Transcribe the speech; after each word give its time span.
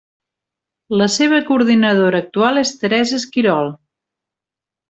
La 1.01 1.07
seva 1.15 1.41
coordinadora 1.51 2.23
actual 2.25 2.63
és 2.65 2.75
Teresa 2.81 3.21
Esquirol. 3.23 3.73